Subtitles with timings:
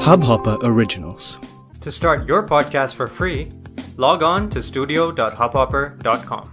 [0.00, 1.38] Hubhopper Originals.
[1.80, 3.50] To start your podcast for free,
[3.96, 6.44] log on to studio.hubhopper.com.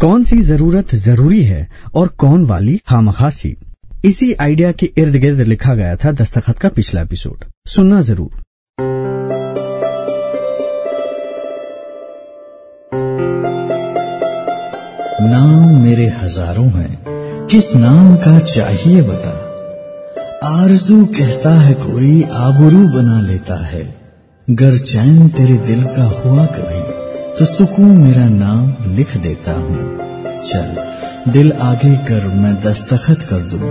[0.00, 3.56] कौन सी ज़रूरत ज़रूरी है और कौन वाली खामखासी
[4.04, 8.30] इसी आइडिया के इर्द गिर्द लिखा गया था दस्तखत का पिछला एपिसोड सुनना ज़रूर
[15.24, 19.32] नाम मेरे हज़ारों हैं। किस नाम का चाहिए बता?
[20.44, 23.82] आरज़ू कहता है कोई आबरू बना लेता है।
[24.48, 26.80] गर चैन तेरे दिल का हुआ कभी
[27.38, 29.78] तो सुकून मेरा नाम लिख देता हूँ।
[30.42, 33.70] चल, दिल आगे कर, मैं दस्तखत कर दूँ।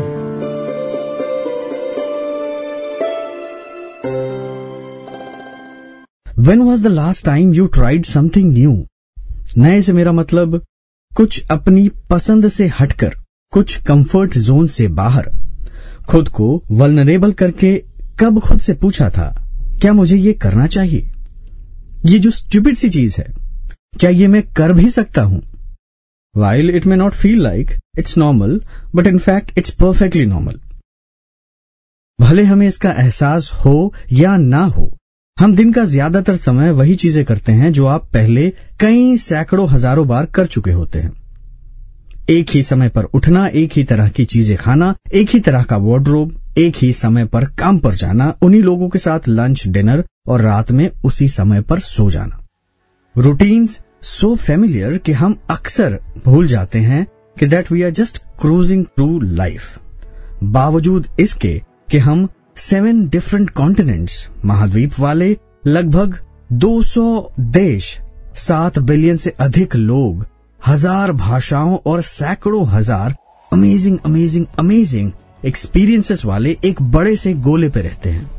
[6.39, 8.83] When was the last time you tried something new
[9.57, 10.61] नए से मेरा मतलब
[11.13, 13.15] कुछ अपनी पसंद से हटकर,
[13.53, 15.29] कुछ कंफर्ट जोन से बाहर।
[16.09, 17.75] खुद को वल्नरेबल करके
[18.19, 19.27] कब खुद से पूछा था,
[19.81, 21.11] क्या मुझे ये करना चाहिए?
[22.05, 23.27] ये जो स्टूपिड सी चीज़ है,
[23.99, 25.41] क्या ये मैं कर भी सकता हूँ?
[26.35, 28.59] While it may not feel like it's normal
[28.95, 30.59] but in fact it's perfectly normal
[32.19, 34.91] भले हमें इसका एहसास हो या ना हो
[35.41, 40.07] हम दिन का ज़्यादातर समय वही चीज़ें करते हैं जो आप पहले कई सैकड़ों, हज़ारों
[40.07, 41.11] बार कर चुके होते हैं।
[42.29, 45.77] एक ही समय पर उठना, एक ही तरह की चीज़ें खाना, एक ही तरह का
[45.77, 50.41] वार्ड्रोब एक ही समय पर काम पर जाना, उन्हीं लोगों के साथ लंच डिनर और
[50.41, 52.43] रात में उसी समय पर सो जाना।
[53.15, 57.05] रूटीन्स सो फेमिलियर कि हम अक्सर भूल जाते हैं
[57.39, 59.77] कि that we are just cruising through life
[60.43, 62.27] बावजूद इसके कि हम
[62.61, 65.29] सेवन डिफरेंट कॉन्टिनेंट्स महाद्वीप वाले
[65.67, 66.17] लगभग
[66.63, 67.05] 200
[67.39, 67.85] देश,
[68.37, 70.25] सात बिलियन से अधिक लोग,
[70.59, 73.15] हज़ार भाषाओं और सैकड़ों हज़ार
[73.51, 75.11] अमेजिंग अमेजिंग अमेजिंग
[75.45, 78.29] एक्सपीरियंसेस वाले एक बड़े से गोले पे रहते हैं।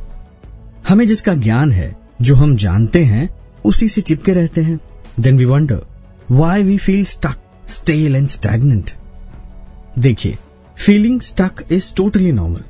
[0.88, 3.28] हमें जिसका ज्ञान है, जो हम जानते हैं,
[3.64, 4.80] उसी से चिपके रहते हैं।
[5.20, 5.82] Then we wonder
[6.30, 8.90] why we feel stuck stale and stagnant
[9.98, 10.38] देखिए
[10.76, 12.62] feeling stuck is totally normal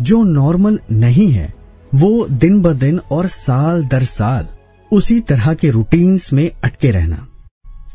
[0.00, 1.54] जो नॉर्मल नहीं है,
[1.94, 4.46] वो दिन ब दिन और साल दर साल
[4.92, 7.26] उसी तरह के रूटीन्स में अटके रहना।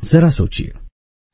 [0.03, 0.73] जरा सोचिए,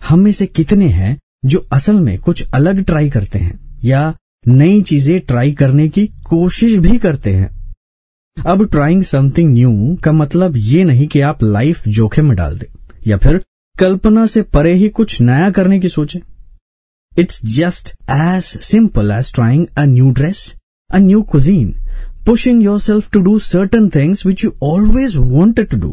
[0.02, 4.16] हम में से कितने हैं जो असल में कुछ अलग ट्राई करते हैं या
[4.48, 7.76] नई चीज़ें ट्राई करने की कोशिश भी करते हैं?
[8.46, 12.88] अब ट्राइंग समथिंग न्यू का मतलब ये नहीं कि आप लाइफ जोखिम में डाल दें
[13.08, 13.42] या फिर
[13.80, 16.20] कल्पना से परे ही कुछ नया करने की सोचें।
[17.16, 20.56] It's just as simple as trying a new dress,
[20.90, 21.76] a new cuisine,
[22.26, 25.92] pushing yourself to do certain things which you always wanted to do.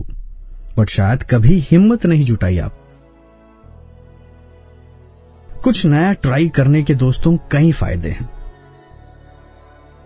[0.76, 2.76] But शायद कभी हिम्मत नहीं जुटाई आप
[5.64, 8.28] कुछ नया ट्राई करने के दोस्तों कई फ़ायदे हैं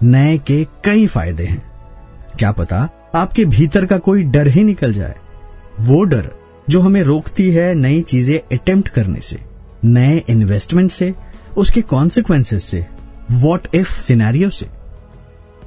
[0.03, 1.63] नए के कई फ़ायदे हैं
[2.39, 5.15] क्या पता आपके भीतर का कोई डर ही निकल जाए
[5.81, 6.31] वो डर
[6.71, 9.54] जो हमें रोकती है नई चीज़ें अटेम्प्ट करने से
[9.85, 11.15] नए इन्वेस्टमेंट से,
[11.57, 12.87] उसके कॉन्सिक्वेंसेस से
[13.33, 14.67] वॉट इफ़ सिनेरियो से।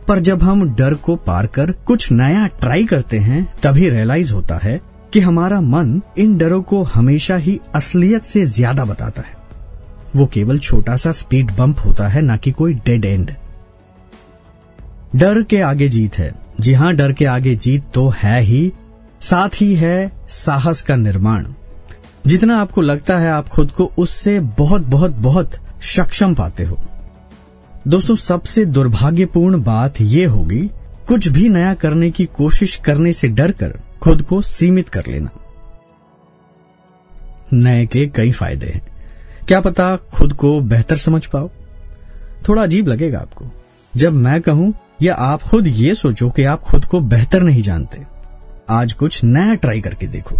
[0.08, 4.58] पर जब हम डर को पार कर कुछ नया ट्राई करते हैं, तभी रियलाइज़ होता
[4.58, 4.80] है
[5.14, 9.36] कि हमारा मन इन डरों को हमेशा ही असलियत से ज़्यादा बताता है।
[10.16, 13.32] वो केवल छोटा सा स्पीड बम्प होता है, ना कि कोई डेड एंड
[15.16, 18.72] डर के आगे जीत है। जी हाँ, डर के आगे जीत तो है ही,
[19.22, 21.46] साथ ही है साहस का निर्माण।
[22.28, 25.52] जितना आपको लगता है आप खुद को उससे बहुत बहुत बहुत
[25.82, 26.78] सक्षम पाते हो।
[27.88, 30.72] दोस्तों, सबसे दुर्भाग्यपूर्ण बात यह होगी,
[31.08, 35.30] कुछ भी नया करने की कोशिश करने से डर कर खुद को सीमित कर लेना।
[37.54, 38.88] नए के कई फ़ायदे हैं।
[39.48, 41.50] क्या पता खुद को बेहतर समझ पाओ?
[42.50, 43.46] थोड़ा अजीब लगेगा आपको।
[43.96, 48.02] जब मैं कहूँ, या आप खुद ये सोचो कि आप खुद को बेहतर नहीं जानते।
[48.70, 50.36] आज कुछ नया ट्राई करके देखो।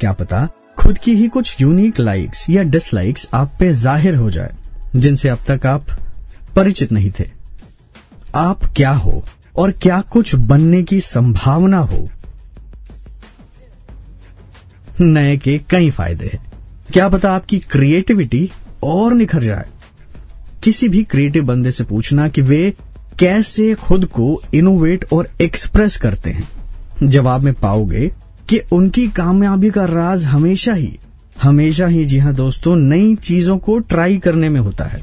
[0.00, 0.48] क्या पता
[0.78, 4.54] खुद की ही कुछ यूनिक लाइक्स या डिसलाइक्स आप पे ज़ाहिर हो जाए,
[4.96, 5.86] जिनसे अब तक आप
[6.56, 7.24] परिचित नहीं थे।
[8.34, 9.24] आप क्या हो
[9.56, 12.08] और क्या कुछ बनने की संभावना हो?
[15.00, 16.44] नए के कई फ़ायदे हैं।
[16.92, 18.50] क्या पता आपकी क्रिएटिविटी
[18.82, 19.66] और निखर जाए।
[20.64, 22.70] किसी भी क्रिएटिव बंदे से पूछना कि वे
[23.18, 26.48] कैसे खुद को इनोवेट और एक्सप्रेस करते हैं।
[27.02, 28.10] जवाब में पाओगे
[28.48, 30.98] कि उनकी कामयाबी का राज हमेशा ही
[31.42, 35.02] हमेशा ही जी हाँ दोस्तों, नई चीज़ों को ट्राई करने में होता है।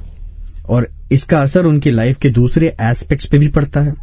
[0.69, 3.93] और इसका असर उनकी लाइफ के दूसरे एस्पेक्ट्स पे भी पड़ता है।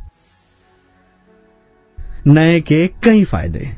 [2.26, 3.70] नए के कई फ़ायदे।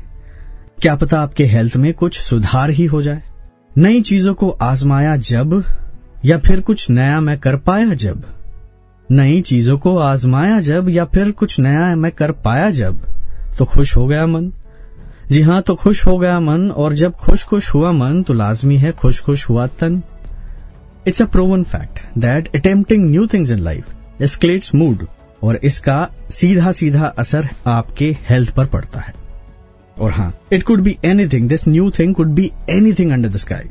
[0.81, 3.21] क्या पता आपके हेल्थ में कुछ सुधार ही हो जाए।
[3.77, 5.63] नई चीज़ों को आजमाया जब,
[6.25, 8.23] या फिर कुछ नया मैं कर पाया जब।
[9.11, 13.07] नई चीज़ों को आजमाया जब, या फिर कुछ नया मैं कर पाया जब।
[13.57, 14.51] तो खुश हो गया मन।
[15.31, 18.77] जी हाँ तो खुश हो गया मन, और जब खुश खुश हुआ मन तो लाजमी
[18.77, 20.01] है खुश खुश हुआ तन।
[21.07, 25.05] It's a proven fact that attempting new things in life escalates mood
[25.43, 29.13] और इसका सीधा सीधा असर आपके हेल्थ पर पड़ता है।
[29.97, 33.69] और हाँ it could be anything this new thing could be anything under the sky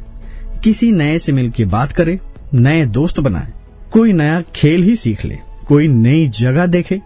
[0.64, 2.18] किसी नए से मिलकर बात करे,
[2.54, 3.52] नए दोस्त बनाए,
[3.92, 5.38] कोई नया खेल ही सीख ले,
[5.68, 7.00] कोई नई जगह देखे,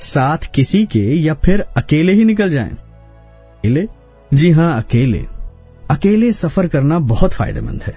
[0.00, 2.76] साथ किसी के या फिर अकेले ही निकल जाएँ।
[3.60, 3.86] अकेले?
[4.34, 5.18] जी हाँ अकेले।
[5.90, 7.96] अकेले सफ़र करना बहुत फ़ायदेमंद है।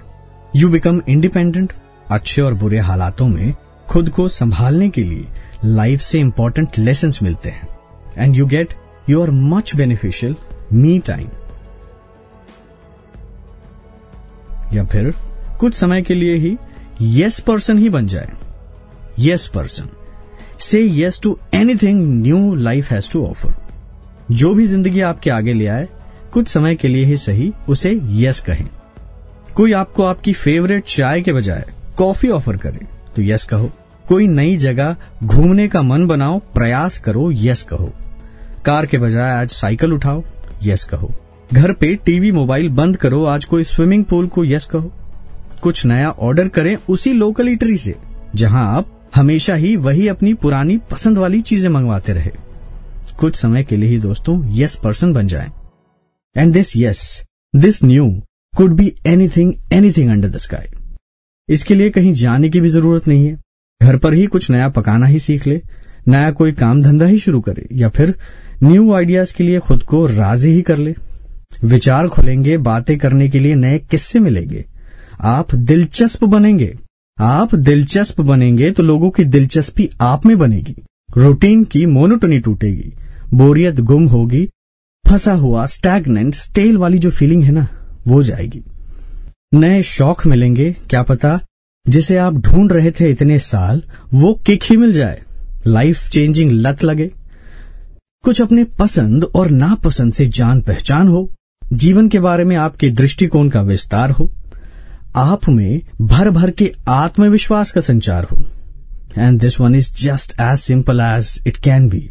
[0.56, 1.74] यू बिकम इंडिपेंडेंट
[2.12, 3.54] अच्छे और बुरे हालातों में
[3.90, 5.28] खुद को संभालने के लिए
[5.66, 7.68] लाइफ से इंपॉर्टेंट लेसन मिलते हैं।
[8.18, 8.74] And you get
[9.10, 10.36] you are much beneficial
[10.74, 11.30] me time
[14.74, 15.14] या फिर
[15.60, 16.58] कुछ समय के लिए ही
[17.02, 18.30] यस पर्सन ही बन जाए।
[19.20, 19.90] यस पर्सन
[20.60, 23.53] से yes to anything new life has to offer
[24.32, 25.88] जो भी ज़िंदगी आपके आगे ले आए,
[26.34, 28.68] कुछ समय के लिए ही सही, उसे यस कहें।
[29.56, 31.66] कोई आपको आपकी फेवरेट चाय के बजाय
[31.98, 32.86] कॉफ़ी ऑफ़र करे
[33.16, 33.72] तो यस कहो।
[34.08, 37.92] कोई नई जगह घूमने का मन बनाओ, प्रयास करो यस कहो।
[38.66, 40.24] कार के बजाय आज साइकिल उठाओ
[40.64, 41.12] यस कहो।
[41.54, 44.92] घर पे टीवी, मोबाइल बंद करो, आज कोई स्विमिंग पूल को यस कहो।
[45.62, 47.96] कुछ नया ऑर्डर करें उसी लोकल इटरी से,
[48.36, 52.32] जहाँ आप हमेशा ही वही अपनी पुरानी पसंद वाली चीज़ें मंगवाते रहे।
[53.20, 55.52] कुछ समय के लिए ही दोस्तों यस पर्सन बन जाए।
[56.38, 57.24] And this yes
[57.56, 58.22] this new
[58.58, 60.68] could be anything anything under the sky
[61.50, 63.42] इसके लिए कहीं जाने की भी ज़रूरत नहीं है।
[63.84, 65.62] घर पर ही कुछ नया पकाना ही सीख ले,
[66.08, 68.16] नया कोई काम धंधा ही शुरू करे, या फिर
[68.64, 70.96] न्यू आइडियाज़ के लिए खुद को राज़ी ही कर ले।
[71.64, 74.66] विचार खुलेंगे, बातें करने के लिए नए किस्से मिलेंगे।
[75.22, 76.78] आप दिलचस्प बनेंगे।
[77.20, 80.76] आप दिलचस्प बनेंगे तो लोगों की दिलचस्पी आप में बनेगी।
[81.18, 82.94] रूटीन की मोनोटोनी टूटेगी।
[83.34, 84.50] बोरियत गुम होगी,
[85.10, 87.68] फंसा हुआ स्टैगनेंट स्टेल वाली जो फीलिंग है ना,
[88.08, 88.62] वो जाएगी।
[89.54, 91.40] नए शौक मिलेंगे, क्या पता?
[91.88, 93.84] जिसे आप ढूंढ रहे थे इतने साल,
[94.14, 95.22] वो किक ही मिल जाए।
[95.68, 97.12] लाइफ चेंजिंग लत लगे।
[98.24, 101.34] कुछ अपने पसंद और नापसंद से जान पहचान हो।
[101.74, 104.34] जीवन के बारे में आपके दृष्टिकोण का विस्तार हो।
[105.16, 108.44] आप में भर भर के आत्मविश्वास का संचार हो।
[109.18, 112.10] And this one is just as simple as it can be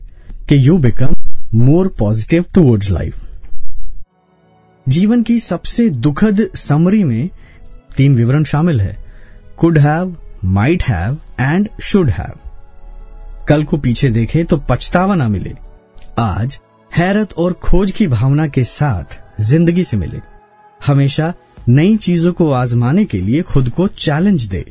[0.49, 1.15] कि you become
[1.55, 3.21] more positive towards life
[4.87, 7.29] जीवन की सबसे दुखद समरी में
[7.97, 8.97] तीन विवरण शामिल है।
[9.59, 12.39] Could have might have and should have
[13.49, 15.55] कल को पीछे देखे तो पछतावा ना मिले।
[16.19, 16.59] आज
[16.93, 20.21] हैरत और खोज की भावना के साथ ज़िंदगी से मिले।
[20.81, 21.33] हमेशा
[21.69, 24.65] नई चीज़ों को आजमाने के लिए खुद को challenge they.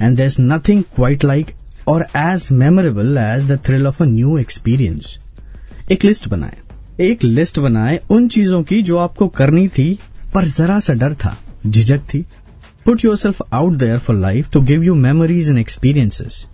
[0.00, 1.54] And there is nothing quite like
[1.90, 5.18] और as memorable as the thrill of a new experience
[5.92, 6.56] एक लिस्ट बनाए।
[7.00, 9.98] एक लिस्ट बनाए उन चीज़ों की जो आपको करनी थी,
[10.34, 12.24] पर जरा सा डर था, झिझक थी।
[12.84, 16.46] Put your self out there for life to give you memories and experiences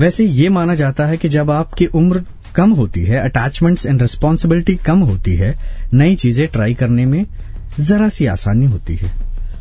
[0.00, 2.24] वैसे ये माना जाता है कि जब आपकी उम्र
[2.54, 5.54] कम होती है अटैचमेंट्स एंड रिस्पॉन्सिबिलिटी कम होती है,
[5.94, 7.24] नई चीज़ें ट्राई करने में
[7.80, 9.08] जरा सी आसानी होती है।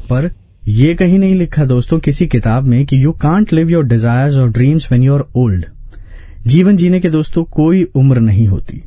[0.10, 0.32] पर
[0.70, 4.50] यह कहीं नहीं लिखा दोस्तों किसी किताब में कि you can't live your desires और
[4.50, 5.66] dreams when you are old
[6.48, 8.82] जीवन जीने के दोस्तों कोई उम्र नहीं होती।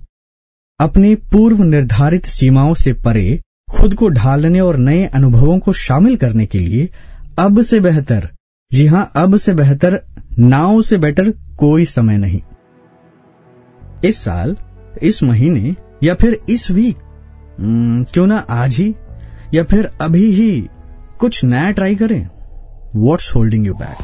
[0.80, 6.46] अपने पूर्व निर्धारित सीमाओं से परे खुद को ढालने और नए अनुभवों को शामिल करने
[6.46, 6.88] के लिए
[7.38, 8.28] अब से बेहतर।
[8.70, 10.00] जी हाँ, अब से बेहतर,
[10.38, 12.40] नाव से बेटर कोई समय नहीं।
[14.04, 14.56] इस साल,
[15.02, 16.98] इस महीने या फिर इस वीक
[18.12, 18.94] क्यों ना आज ही
[19.54, 20.68] या फिर अभी ही
[21.22, 22.28] कुछ नया ट्राई करें।
[22.96, 23.98] वॉट्स होल्डिंग यू बैक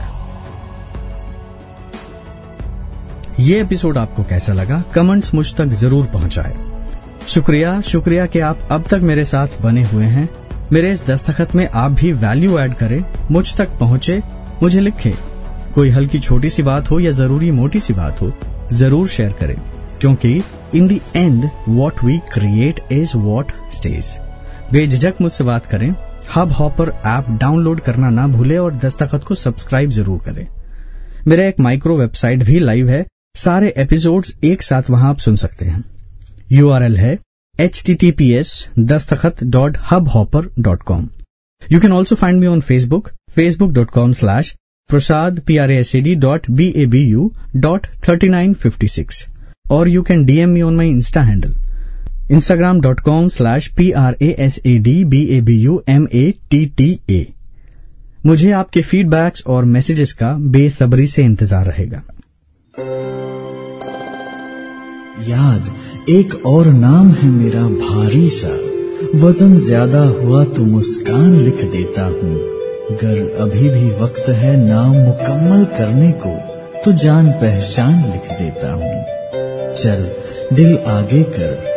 [3.40, 4.82] ये एपिसोड आपको कैसा लगा?
[4.94, 6.54] कमेंट्स मुझ तक ज़रूर पहुँचाए।
[7.28, 10.28] शुक्रिया शुक्रिया कि आप अब तक मेरे साथ बने हुए हैं।
[10.72, 14.22] मेरे इस दस्तखत में आप भी वैल्यू ऐड करें, मुझ तक पहुँचे,
[14.62, 15.14] मुझे लिखे।
[15.74, 18.32] कोई हल्की छोटी सी बात हो या ज़रूरी मोटी सी बात हो,
[18.72, 19.56] ज़रूर शेयर करें।
[20.00, 20.42] क्योंकि
[20.74, 24.18] in the end what we create is what stage
[24.72, 25.94] बेझिझक मुझसे बात करें।
[26.34, 30.46] हब हॉपर ऐप डाउनलोड करना ना भूले और दस्तखत को सब्सक्राइब ज़रूर करें।
[31.28, 33.06] मेरा एक माइक्रो वेबसाइट भी लाइव है।
[33.36, 35.84] सारे एपिसोड्स एक साथ वहाँ आप सुन सकते हैं।
[36.52, 37.18] यूआरएल है
[37.60, 39.76] H T T P S Dastakhat dot
[40.08, 41.08] Hubhopper dot com
[41.72, 44.54] you can also find me on Facebook Facebook dot com slash
[44.88, 48.88] Prasad P R S A D dot B A B U dot thirty nine fifty
[48.88, 49.26] six
[49.70, 51.67] or you can DM me on my Insta handle.
[52.32, 56.06] Instagram dot com slash P R A S A D B A B U M
[56.14, 57.26] A T T A
[58.26, 62.02] मुझे आपके feedbacks और messages का बेसब्री से इंतज़ार रहेगा।
[65.28, 65.70] याद,
[66.08, 68.52] एक और नाम है मेरा भारी सा।
[69.16, 72.36] वज़न ज़्यादा हुआ तो मुस्कान लिख देता हूँ।
[73.02, 76.36] गर अभी भी वक्त है नाम मुकम्मल करने को
[76.84, 80.08] तो जान पहचान लिख देता हूँ। चल,
[80.54, 81.76] दिल आगे कर।